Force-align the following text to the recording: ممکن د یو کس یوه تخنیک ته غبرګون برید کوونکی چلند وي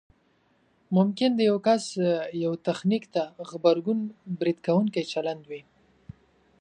ممکن 0.97 1.29
د 1.35 1.39
یو 1.49 1.57
کس 1.67 1.83
یوه 2.43 2.57
تخنیک 2.67 3.03
ته 3.13 3.23
غبرګون 3.49 3.99
برید 4.39 4.57
کوونکی 4.65 5.03
چلند 5.11 5.43
وي 5.49 5.61